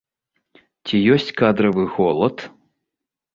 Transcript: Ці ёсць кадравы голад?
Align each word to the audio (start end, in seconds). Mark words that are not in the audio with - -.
Ці 0.87 1.01
ёсць 1.17 1.29
кадравы 1.41 1.83
голад? 1.99 2.35